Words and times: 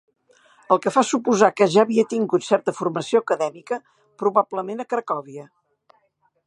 El 0.75 0.79
que 0.85 0.93
fa 0.95 1.03
suposar 1.09 1.49
que 1.59 1.67
ja 1.75 1.83
havia 1.87 2.05
tingut 2.13 2.47
certa 2.47 2.75
formació 2.79 3.21
acadèmica, 3.25 3.81
probablement 4.23 4.85
a 4.85 4.89
Cracòvia. 4.95 5.45